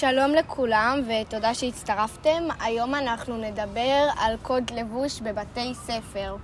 שלום 0.00 0.30
לכולם 0.34 1.00
ותודה 1.06 1.54
שהצטרפתם. 1.54 2.48
היום 2.60 2.94
אנחנו 2.94 3.36
נדבר 3.36 4.08
על 4.18 4.36
קוד 4.42 4.70
לבוש 4.70 5.20
בבתי 5.20 5.74
ספר. 5.74 6.36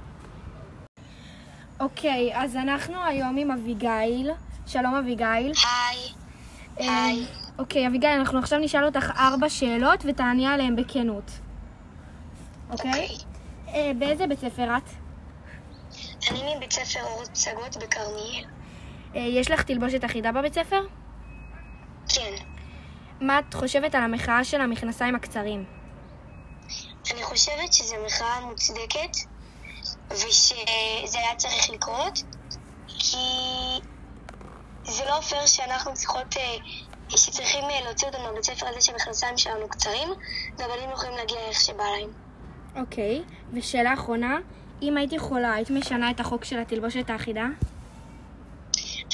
אוקיי, 1.80 2.32
אז 2.34 2.56
אנחנו 2.56 3.04
היום 3.04 3.36
עם 3.36 3.50
אביגיל. 3.50 4.30
שלום 4.66 4.94
אביגיל. 4.94 5.52
היי. 5.52 6.12
אה, 6.80 7.04
היי. 7.04 7.26
אוקיי, 7.58 7.86
אביגיל, 7.86 8.10
אנחנו 8.10 8.38
עכשיו 8.38 8.58
נשאל 8.58 8.84
אותך 8.84 9.10
ארבע 9.18 9.48
שאלות 9.48 10.04
ותעני 10.04 10.46
עליהן 10.46 10.76
בכנות. 10.76 11.30
אוקיי? 12.70 12.90
אוקיי. 12.90 13.08
אה, 13.68 13.92
באיזה 13.98 14.26
בית 14.26 14.38
ספר 14.38 14.76
את? 14.76 14.90
אני 16.30 16.56
מבית 16.56 16.72
ספר 16.72 17.00
אורות 17.02 17.28
פסגות 17.28 17.76
בכרמיאל. 17.76 18.44
אה, 19.14 19.20
יש 19.20 19.50
לך 19.50 19.62
תלבושת 19.62 20.04
אחידה 20.04 20.32
בבית 20.32 20.54
ספר? 20.54 20.80
כן. 22.08 22.55
מה 23.20 23.38
את 23.38 23.54
חושבת 23.54 23.94
על 23.94 24.02
המחאה 24.02 24.44
של 24.44 24.60
המכנסיים 24.60 25.14
הקצרים? 25.14 25.64
אני 27.12 27.22
חושבת 27.22 27.72
שזו 27.72 27.94
מחאה 28.06 28.40
מוצדקת, 28.40 29.16
ושזה 30.10 31.18
היה 31.18 31.36
צריך 31.36 31.70
לקרות, 31.70 32.22
כי 32.88 33.16
זה 34.84 35.04
לא 35.04 35.20
פייר 35.20 35.46
שאנחנו 35.46 35.94
צריכות, 35.94 36.36
אה, 36.36 36.56
שצריכים 37.08 37.64
אה, 37.64 37.80
להוציא 37.84 38.08
אותנו 38.08 38.32
מבית 38.32 38.44
ספר 38.44 38.66
הזה 38.68 38.80
שהמכנסיים 38.80 39.38
שלנו 39.38 39.68
קצרים, 39.68 40.08
והבנים 40.58 40.90
יכולים 40.90 41.16
להגיע 41.16 41.38
איך 41.38 41.60
שבא 41.60 41.84
להם. 41.84 42.10
אוקיי, 42.76 43.22
ושאלה 43.52 43.94
אחרונה, 43.94 44.36
אם 44.82 44.96
היית 44.96 45.12
יכולה, 45.12 45.54
היית 45.54 45.70
משנה 45.70 46.10
את 46.10 46.20
החוק 46.20 46.44
של 46.44 46.58
התלבושת 46.58 47.10
האחידה? 47.10 47.46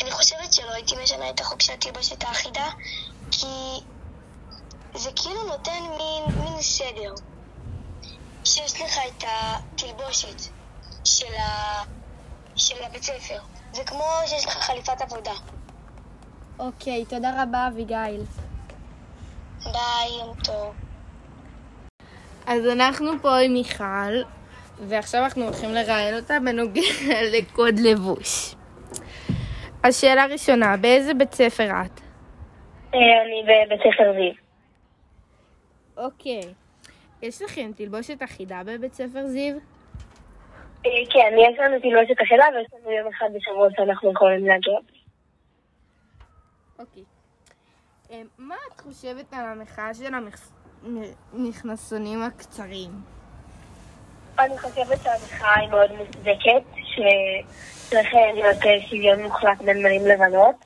אני 0.03 0.11
חושבת 0.11 0.53
שלא 0.53 0.71
הייתי 0.71 0.95
משנה 1.03 1.31
את 1.31 1.41
החוק 1.41 1.63
של 1.63 1.73
התלבושת 1.73 2.25
האחידה, 2.25 2.69
כי 3.31 3.47
זה 4.95 5.11
כאילו 5.17 5.43
נותן 5.43 5.81
מין, 5.99 6.45
מין 6.45 6.63
סדר. 6.63 7.15
שיש 8.45 8.81
לך 8.81 8.99
את 9.09 9.25
התלבושת 9.27 10.53
של, 11.05 11.35
ה... 11.35 11.83
של 12.57 12.85
הבית 12.85 13.03
ספר. 13.03 13.39
זה 13.73 13.85
כמו 13.85 14.05
שיש 14.27 14.47
לך 14.47 14.53
חליפת 14.53 15.01
עבודה. 15.01 15.33
אוקיי, 16.59 17.05
תודה 17.05 17.43
רבה 17.43 17.69
אביגיל. 17.69 18.25
ביי, 19.65 20.19
יום 20.21 20.37
טוב. 20.45 20.75
אז 22.47 22.67
אנחנו 22.67 23.11
פה 23.23 23.37
עם 23.39 23.53
מיכל, 23.53 24.23
ועכשיו 24.81 25.25
אנחנו 25.25 25.45
הולכים 25.45 25.71
לראיין 25.75 26.15
אותה 26.17 26.35
בנוגע 26.45 26.81
לקוד 27.33 27.79
לבוש. 27.79 28.55
אז 29.83 30.01
שאלה 30.01 30.27
ראשונה, 30.27 30.77
באיזה 30.77 31.15
בית 31.15 31.35
ספר 31.35 31.65
את? 31.65 32.01
אני 32.89 33.43
בבית 33.43 33.81
ספר 33.81 34.13
זיו. 34.13 34.42
אוקיי. 35.97 36.41
יש 37.23 37.43
לכם 37.43 37.71
תלבושת 37.77 38.23
אחידה 38.23 38.61
בבית 38.67 38.95
ספר 38.95 39.27
זיו? 39.27 39.55
כן, 40.83 41.35
יש 41.39 41.59
לנו 41.59 41.81
תלבושת 41.81 42.23
אחידה 42.23 42.45
ויש 42.55 42.67
לנו 42.73 42.91
יום 42.91 43.09
אחד 43.09 43.27
בשבוע 43.35 43.69
שאנחנו 43.77 44.13
יכולים 44.13 44.47
להגיע. 44.47 44.79
אוקיי. 46.79 47.03
אה, 48.11 48.23
מה 48.39 48.55
את 48.75 48.81
חושבת 48.81 49.33
על 49.33 49.47
המחאה 49.47 49.95
של 49.95 50.13
המכנסונים 51.33 52.23
הקצרים? 52.23 52.91
אני 54.39 54.59
חושבת 54.59 54.99
שהמחאה 55.03 55.59
היא 55.61 55.69
מאוד 55.71 55.93
מוצדקת, 55.93 56.63
שצריך 56.75 58.15
להיות 58.35 58.67
אה, 58.67 58.89
שוויון 58.89 59.23
מוחלט 59.23 59.63
בין 59.65 59.83
בנים 59.83 60.07
לבנות, 60.07 60.57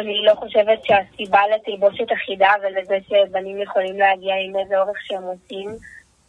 ושאני 0.00 0.22
לא 0.24 0.34
חושבת 0.34 0.84
שהסיבה 0.84 1.40
לתלבושת 1.54 2.12
אחידה 2.12 2.50
ולזה 2.62 2.98
שבנים 3.08 3.62
יכולים 3.62 3.98
להגיע 3.98 4.34
עם 4.34 4.56
איזה 4.58 4.80
אורך 4.80 4.96
שהם 5.00 5.22
רוצים 5.22 5.68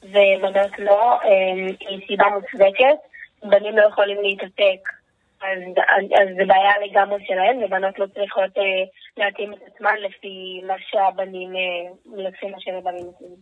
ובנות 0.04 0.80
לא, 0.80 1.20
אה, 1.24 1.68
היא 1.80 2.08
סיבה 2.08 2.26
מוצדקת. 2.30 2.98
בנים 3.44 3.78
לא 3.78 3.88
יכולים 3.90 4.22
להתעסק, 4.22 4.90
אז, 5.42 5.60
אז, 5.88 6.28
זה 6.38 6.46
בעיה 6.48 6.72
לגמרי 6.86 7.26
שלהם, 7.26 7.58
ובנות 7.64 8.00
לא 8.00 8.06
צריכות 8.08 8.58
אה, 8.58 8.84
להתאים 9.18 9.54
את 9.54 9.60
עצמן 9.68 9.96
לפי 10.00 10.62
מה 10.68 10.74
שהבנים, 10.80 11.56
אה, 11.56 11.92
לפי 12.28 12.46
מה 12.46 12.60
שבנים 12.60 13.06
עושים. 13.06 13.36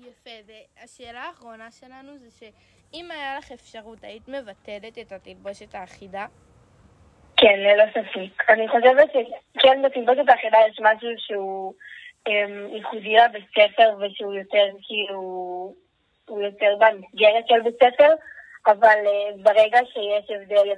יפה, 0.00 0.30
והשאלה 0.46 1.20
האחרונה 1.20 1.70
שלנו 1.70 2.18
זה 2.18 2.30
שאם 2.30 3.10
היה 3.10 3.38
לך 3.38 3.52
אפשרות, 3.52 4.04
היית 4.04 4.28
מבטלת 4.28 4.98
את 4.98 5.12
התלבושת 5.12 5.74
האחידה? 5.74 6.26
כן, 7.44 7.60
ללא 7.60 7.84
ספק. 7.90 8.50
אני 8.50 8.68
חושבת 8.68 9.08
שכן 9.12 9.82
בתלבושת 9.82 10.28
האחידה 10.28 10.58
יש 10.68 10.80
משהו 10.82 11.08
שהוא 11.18 11.74
אמ, 12.26 12.74
ייחודי 12.76 13.16
לבית 13.16 13.44
ספר 13.50 13.96
ושהוא 14.00 14.34
יותר 14.34 14.66
כאילו, 14.82 15.20
הוא 16.28 16.42
יותר 16.42 16.74
במסגרת 16.78 17.44
של 17.48 17.60
בית 17.64 17.74
ספר, 17.74 18.08
אבל 18.66 18.98
uh, 19.04 19.42
ברגע 19.42 19.78
שיש 19.92 20.30
הבדל 20.30 20.68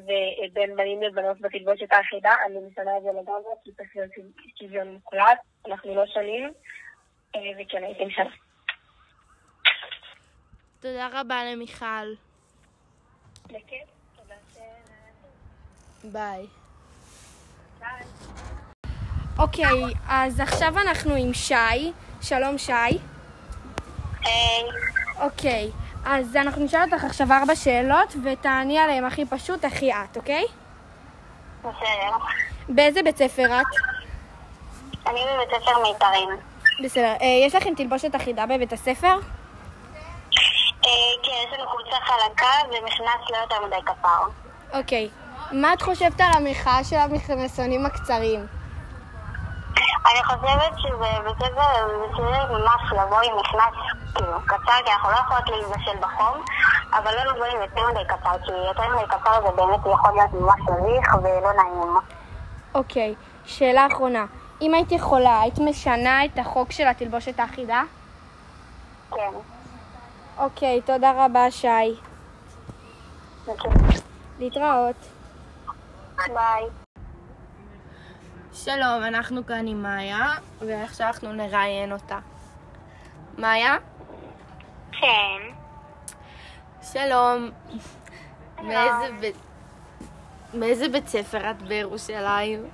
בין 0.53 0.77
בנים 0.77 1.03
לבנות 1.03 1.41
בתלבושת 1.41 1.93
האחידה, 1.93 2.32
אני 2.47 2.59
משנה 2.71 2.97
את 2.97 3.03
זה 3.03 3.09
לגמרי, 3.09 3.53
כי 3.65 3.72
צריך 3.72 3.97
להיות 3.97 4.10
שוויון 4.59 4.93
מוחלט, 4.93 5.38
אנחנו 5.66 5.94
לא 5.94 6.06
שונים, 6.06 6.53
uh, 7.37 7.38
וכן 7.59 7.84
הייתי 7.84 8.04
משנה. 8.04 8.31
תודה 10.81 11.09
רבה 11.12 11.44
למיכל. 11.53 12.15
בכיף. 13.47 13.96
ביי. 16.12 16.47
אוקיי, 19.39 19.83
אז 20.09 20.41
עכשיו 20.41 20.78
אנחנו 20.78 21.15
עם 21.15 21.34
שי. 21.34 21.93
שלום 22.22 22.59
שי. 22.59 22.72
היי. 22.72 22.99
אוקיי, 25.21 25.71
אז 26.05 26.37
אנחנו 26.37 26.65
נשאל 26.65 26.83
אותך 26.93 27.05
עכשיו 27.05 27.33
ארבע 27.33 27.56
שאלות 27.56 28.15
ותעני 28.25 28.78
עליהן 28.78 29.05
הכי 29.05 29.25
פשוט, 29.27 29.65
הכי 29.65 29.93
את, 29.93 30.16
אוקיי? 30.16 30.45
בסדר. 31.61 32.16
באיזה 32.69 33.03
בית 33.03 33.16
ספר 33.16 33.61
את? 33.61 33.66
אני 35.06 35.21
בבית 35.25 35.62
ספר 35.62 35.83
מיתרים. 35.83 36.28
בסדר. 36.84 37.12
אה, 37.21 37.47
יש 37.47 37.55
לכם 37.55 37.75
תלבושת 37.75 38.16
אחידה 38.16 38.47
בבית 38.47 38.72
הספר? 38.72 39.19
כן, 41.22 41.33
יש 41.49 41.59
לנו 41.59 41.69
חולצה 41.69 41.97
חלקה 42.05 42.69
ומכנס 42.69 43.31
לא 43.31 43.37
יותר 43.37 43.66
מדי 43.66 43.77
כפר. 43.87 44.22
אוקיי. 44.72 45.09
מה 45.53 45.73
את 45.73 45.83
חושבת 45.83 46.21
על 46.21 46.31
המחאה 46.37 46.84
של 46.84 46.97
המכנסונים 46.97 47.87
הקצרים? 47.87 48.47
אני 50.07 50.25
חושבת 50.25 50.79
שזה 50.79 51.21
בסדר, 51.25 51.89
זה 52.17 52.53
ממש 52.53 52.93
לבוא 52.93 53.21
עם 53.21 53.37
מכנס 53.39 53.75
כאילו 54.15 54.33
קצר, 54.47 54.73
כי 54.84 54.93
אנחנו 54.93 55.11
לא 55.11 55.17
יכולות 55.17 55.49
להתבשל 55.49 55.99
בחום, 56.01 56.45
אבל 56.93 57.15
לא 57.15 57.33
לבוא 57.33 57.45
עם 57.45 57.61
יותר 57.62 57.91
מדי 57.91 58.05
קצר, 58.09 58.45
כי 58.45 58.53
יותר 58.69 58.97
מדי 58.97 59.07
קצר 59.09 59.41
זה 59.47 59.53
באמת 59.57 59.81
יכול 59.81 60.11
להיות 60.17 60.33
ממש 60.33 60.61
מביך 60.61 61.15
ולא 61.15 61.53
נעים. 61.53 61.97
אוקיי. 62.75 63.15
שאלה 63.45 63.87
אחרונה. 63.87 64.25
אם 64.61 64.75
היית 64.75 64.93
יכולה, 64.93 65.41
היית 65.41 65.59
משנה 65.59 66.25
את 66.25 66.39
החוק 66.39 66.73
של 66.73 66.87
התלבושת 66.87 67.41
האחידה? 67.41 67.83
כן. 69.11 69.31
אוקיי, 70.39 70.81
תודה 70.81 71.25
רבה, 71.25 71.51
שי. 71.51 71.69
אוקיי. 73.49 73.71
להתראות. 74.39 74.97
ביי. 76.35 76.65
שלום, 78.53 79.05
אנחנו 79.05 79.47
כאן 79.47 79.67
עם 79.67 79.83
מאיה, 79.83 80.27
ועכשיו 80.61 81.07
אנחנו 81.07 81.33
נראיין 81.33 81.93
אותה. 81.93 82.19
מאיה? 83.39 83.77
כן. 84.93 85.55
שלום. 86.83 87.51
מאיזה 88.63 89.13
בית... 89.21 89.37
מאיזה 90.55 90.89
בית 90.89 91.07
ספר 91.09 91.51
את 91.51 91.63
בירושלים? 91.63 92.71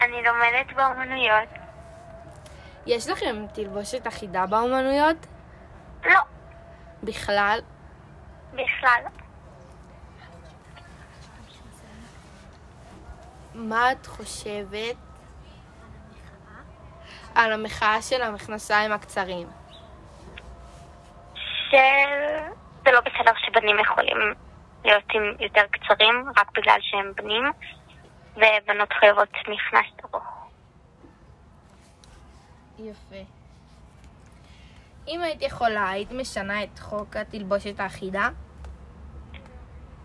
אני 0.00 0.22
לומדת 0.22 0.76
באומנויות. 0.76 1.48
יש 2.86 3.08
לכם 3.08 3.46
תלבושת 3.52 4.06
אחידה 4.06 4.46
באומנויות? 4.46 5.26
לא, 6.04 6.20
בכלל? 7.02 7.58
בכלל. 8.52 9.02
מה 13.56 13.92
את 13.92 14.06
חושבת 14.06 14.96
על 17.34 17.52
המחאה 17.52 18.02
של 18.02 18.22
המכנסיים 18.22 18.92
הקצרים? 18.92 19.48
שזה 21.34 22.92
לא 22.92 23.00
בסדר 23.00 23.32
שבנים 23.36 23.78
יכולים 23.78 24.16
להיות 24.84 25.04
עם 25.14 25.22
יותר 25.40 25.62
קצרים 25.70 26.24
רק 26.36 26.58
בגלל 26.58 26.78
שהם 26.80 27.12
בנים, 27.16 27.44
ובנות 28.36 28.92
חייבות 29.00 29.28
מכנס 29.32 30.04
ארוך. 30.04 30.48
יפה. 32.78 33.30
אם 35.08 35.20
היית 35.22 35.42
יכולה, 35.42 35.90
היית 35.90 36.12
משנה 36.12 36.62
את 36.62 36.78
חוק 36.78 37.16
התלבושת 37.16 37.80
האחידה? 37.80 38.28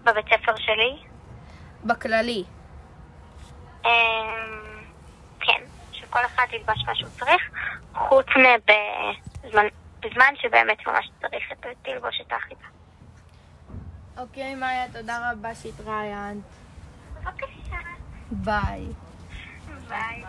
בבית 0.04 0.25
ספר 0.25 0.56
שלי, 0.56 1.04
בכללי. 1.83 2.44
אמ, 3.86 3.89
כן, 5.39 5.62
שכל 5.92 6.19
אחד 6.25 6.45
ילבש 6.51 6.83
מה 6.88 6.95
שהוא 6.95 7.10
צריך, 7.10 7.42
חוץ 7.94 8.25
מבזמן 8.28 9.68
בזמן 10.04 10.33
שבאמת 10.36 10.88
ממש 10.88 11.10
צריך 11.22 11.51
את 11.51 11.66
תלבושת 11.81 12.31
האחידה. 12.31 12.66
אוקיי, 14.18 14.56
מאיה, 14.56 14.86
תודה 14.94 15.31
רבה 15.31 15.56
שהתראיינת. 15.56 16.38
בבקשה. 17.22 17.78
ביי. 18.31 18.86
ביי. 19.88 20.24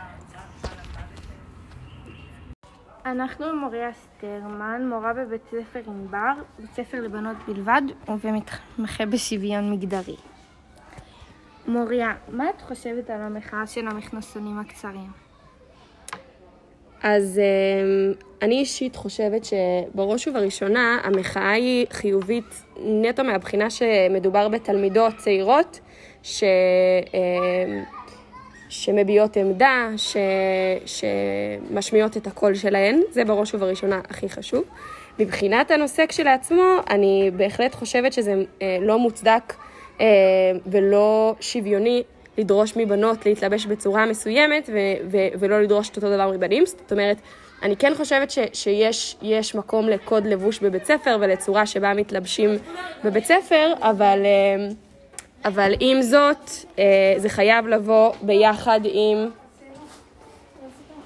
אנחנו 3.06 3.46
עם 3.46 3.58
מוריה 3.58 3.92
סטרמן, 3.92 4.88
מורה 4.88 5.12
בבית 5.12 5.42
ספר 5.50 5.80
ענבר, 5.86 6.32
בית 6.58 6.70
ספר 6.72 7.00
לבנות 7.00 7.36
בלבד, 7.46 7.82
ומתמחה 8.08 9.06
בשוויון 9.06 9.72
מגדרי. 9.72 10.16
מוריה, 11.72 12.12
מה 12.28 12.50
את 12.50 12.60
חושבת 12.60 13.10
על 13.10 13.20
המחאה 13.20 13.66
של 13.66 13.88
המכנסונים 13.88 14.58
הקצרים? 14.58 15.10
אז 17.02 17.38
אמ, 17.38 18.12
אני 18.42 18.54
אישית 18.54 18.96
חושבת 18.96 19.44
שבראש 19.44 20.28
ובראשונה 20.28 20.98
המחאה 21.04 21.50
היא 21.50 21.86
חיובית 21.90 22.62
נטו 22.84 23.24
מהבחינה 23.24 23.70
שמדובר 23.70 24.48
בתלמידות 24.48 25.16
צעירות 25.16 25.80
ש... 26.22 26.44
אמ, 27.14 27.82
שמביעות 28.68 29.36
עמדה, 29.36 29.88
ש... 29.96 30.16
שמשמיעות 30.86 32.16
את 32.16 32.26
הקול 32.26 32.54
שלהן, 32.54 33.00
זה 33.10 33.24
בראש 33.24 33.54
ובראשונה 33.54 34.00
הכי 34.10 34.28
חשוב. 34.28 34.64
מבחינת 35.18 35.70
הנושא 35.70 36.06
כשלעצמו, 36.08 36.62
אני 36.90 37.30
בהחלט 37.36 37.74
חושבת 37.74 38.12
שזה 38.12 38.34
אה, 38.62 38.76
לא 38.80 38.98
מוצדק 38.98 39.54
ולא 40.66 41.34
שוויוני 41.40 42.02
לדרוש 42.38 42.76
מבנות 42.76 43.26
להתלבש 43.26 43.66
בצורה 43.66 44.06
מסוימת 44.06 44.70
ו- 44.72 45.06
ו- 45.10 45.38
ולא 45.38 45.62
לדרוש 45.62 45.88
את 45.90 45.96
אותו 45.96 46.10
דבר 46.14 46.30
מבנים. 46.30 46.66
זאת 46.66 46.92
אומרת, 46.92 47.16
אני 47.62 47.76
כן 47.76 47.92
חושבת 47.96 48.30
ש- 48.30 48.38
שיש 49.22 49.54
מקום 49.54 49.88
לקוד 49.88 50.26
לבוש 50.26 50.58
בבית 50.58 50.84
ספר 50.84 51.16
ולצורה 51.20 51.66
שבה 51.66 51.94
מתלבשים 51.94 52.50
בבית 53.04 53.24
ספר, 53.24 53.72
אבל, 53.80 54.22
אה, 54.24 54.68
אבל 55.44 55.72
עם 55.80 56.02
זאת, 56.02 56.50
אה, 56.78 56.84
זה 57.16 57.28
חייב 57.28 57.66
לבוא 57.66 58.12
ביחד 58.22 58.80
עם... 58.84 59.28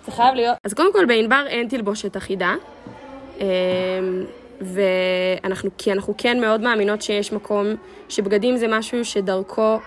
זה 0.07 0.13
חייב 0.13 0.35
להיות... 0.35 0.57
אז 0.65 0.75
קודם 0.75 0.93
כל 0.93 1.05
בענבר 1.05 1.45
אין 1.49 1.69
תלבושת 1.69 2.17
אחידה. 2.17 2.55
ואנחנו, 4.61 5.71
כי 5.79 5.93
אנחנו 5.93 6.15
כן 6.19 6.41
מאוד 6.41 6.61
מאמינות 6.61 7.03
שיש 7.03 7.33
מקום, 7.33 7.67
שבגדים 8.09 8.57
זה 8.57 8.67
משהו 8.69 9.05
שדרכו 9.05 9.79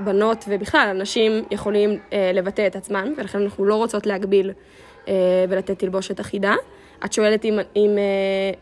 בנות 0.00 0.44
ובכלל 0.48 0.88
אנשים 0.90 1.32
יכולים 1.50 1.98
אה, 2.12 2.30
לבטא 2.34 2.66
את 2.66 2.76
עצמם, 2.76 3.14
ולכן 3.16 3.42
אנחנו 3.42 3.64
לא 3.64 3.74
רוצות 3.74 4.06
להגביל 4.06 4.52
אה, 5.08 5.14
ולתת 5.48 5.78
תלבושת 5.78 6.20
אחידה. 6.20 6.54
את 7.04 7.12
שואלת 7.12 7.44
אם, 7.44 7.58
אם, 7.76 7.98
אה, 7.98 8.52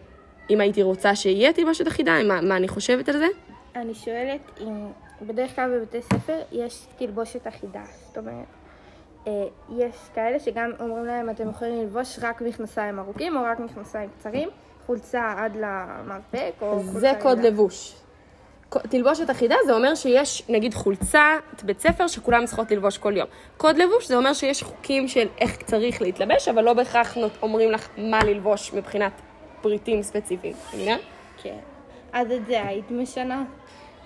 אם 0.50 0.60
הייתי 0.60 0.82
רוצה 0.82 1.16
שיהיה 1.16 1.52
תלבושת 1.52 1.88
אחידה, 1.88 2.22
מה, 2.24 2.40
מה 2.40 2.56
אני 2.56 2.68
חושבת 2.68 3.08
על 3.08 3.18
זה? 3.18 3.26
אני 3.76 3.94
שואלת 3.94 4.40
אם 4.60 4.86
בדרך 5.22 5.56
כלל 5.56 5.78
בבתי 5.78 6.02
ספר 6.02 6.38
יש 6.52 6.86
תלבושת 6.98 7.48
אחידה, 7.48 7.82
זאת 8.06 8.18
אומרת, 8.18 8.46
יש 9.76 9.96
כאלה 10.14 10.38
שגם 10.38 10.70
אומרים 10.80 11.04
להם 11.04 11.30
אתם 11.30 11.50
יכולים 11.50 11.80
ללבוש 11.80 12.18
רק 12.22 12.40
מכנסיים 12.40 12.98
ארוכים 12.98 13.36
או 13.36 13.42
רק 13.42 13.60
מכנסיים 13.60 14.10
קצרים, 14.18 14.48
חולצה 14.86 15.34
עד 15.36 15.56
למרפק 15.56 16.52
או 16.60 16.80
חולצה... 16.82 17.00
זה 17.00 17.12
קוד 17.20 17.38
רגילה. 17.38 17.48
לבוש. 17.48 17.94
תלבושת 18.70 19.30
אחידה 19.30 19.56
זה 19.66 19.74
אומר 19.74 19.94
שיש 19.94 20.42
נגיד 20.48 20.74
חולצה, 20.74 21.36
בית 21.62 21.80
ספר 21.80 22.06
שכולם 22.06 22.46
צריכות 22.46 22.70
ללבוש 22.70 22.98
כל 22.98 23.16
יום. 23.16 23.26
קוד 23.56 23.76
לבוש 23.76 24.08
זה 24.08 24.16
אומר 24.16 24.32
שיש 24.32 24.62
חוקים 24.62 25.08
של 25.08 25.28
איך 25.38 25.56
צריך 25.62 26.02
להתלבש, 26.02 26.48
אבל 26.48 26.64
לא 26.64 26.72
בהכרח 26.72 27.16
אומרים 27.42 27.70
לך 27.70 27.88
מה 27.96 28.24
ללבוש 28.24 28.72
מבחינת 28.74 29.12
פריטים 29.60 30.02
ספציפיים, 30.02 30.54
מבינה? 30.74 30.96
כן. 31.42 31.58
אז 32.12 32.32
את 32.32 32.46
זה 32.46 32.66
היית 32.66 32.90
משנה? 32.90 33.44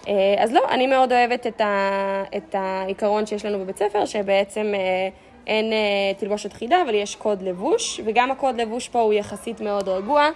אה, 0.08 0.34
אז 0.38 0.52
לא, 0.52 0.60
אני 0.70 0.86
מאוד 0.86 1.12
אוהבת 1.12 1.46
את, 1.46 1.60
ה, 1.60 2.22
את 2.36 2.54
העיקרון 2.58 3.26
שיש 3.26 3.44
לנו 3.44 3.58
בבית 3.58 3.76
ספר, 3.76 4.04
שבעצם 4.04 4.72
אה, 4.74 5.08
אין 5.46 5.72
אה, 5.72 6.14
תלבושת 6.18 6.52
חידה, 6.52 6.82
אבל 6.82 6.94
יש 6.94 7.16
קוד 7.16 7.42
לבוש, 7.42 8.00
וגם 8.04 8.30
הקוד 8.30 8.60
לבוש 8.60 8.88
פה 8.88 9.00
הוא 9.00 9.12
יחסית 9.12 9.60
מאוד 9.60 9.88
רגוע 9.88 10.28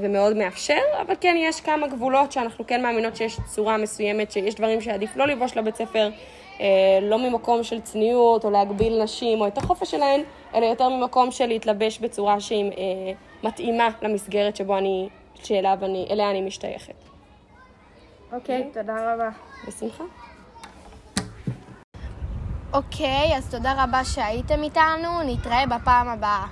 ומאוד 0.00 0.36
מאפשר, 0.36 0.80
אבל 1.02 1.14
כן 1.20 1.36
יש 1.38 1.60
כמה 1.60 1.86
גבולות 1.86 2.32
שאנחנו 2.32 2.66
כן 2.66 2.82
מאמינות 2.82 3.16
שיש 3.16 3.40
צורה 3.46 3.76
מסוימת, 3.76 4.32
שיש 4.32 4.54
דברים 4.54 4.80
שעדיף 4.80 5.16
לא 5.16 5.26
ללבוש 5.26 5.56
לבית 5.56 5.76
ספר, 5.76 6.10
לא 7.02 7.18
ממקום 7.18 7.62
של 7.62 7.80
צניעות 7.80 8.44
או 8.44 8.50
להגביל 8.50 9.02
נשים 9.02 9.40
או 9.40 9.46
את 9.46 9.58
החופש 9.58 9.90
שלהן, 9.90 10.20
אלא 10.54 10.66
יותר 10.66 10.88
ממקום 10.88 11.30
של 11.30 11.46
להתלבש 11.46 11.98
בצורה 11.98 12.40
שהיא 12.40 12.72
מתאימה 13.42 13.88
למסגרת 14.02 14.56
שבו 14.56 14.78
אני, 14.78 15.08
שאליו 15.34 15.78
אני, 15.82 16.06
אליה 16.10 16.30
אני 16.30 16.40
משתייכת. 16.40 17.15
אוקיי, 18.32 18.70
תודה 18.74 19.14
רבה. 19.14 19.28
בשמחה. 19.68 20.04
אוקיי, 22.72 23.36
אז 23.36 23.50
תודה 23.50 23.84
רבה 23.84 24.04
שהייתם 24.04 24.62
איתנו, 24.62 25.22
נתראה 25.26 25.66
בפעם 25.66 26.08
הבאה. 26.08 26.46